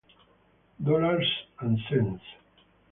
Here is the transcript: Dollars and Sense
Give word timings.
Dollars 0.83 1.27
and 1.59 1.77
Sense 1.87 2.23